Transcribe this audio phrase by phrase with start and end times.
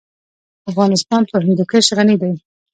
[0.69, 2.31] افغانستان په هندوکش غني دی.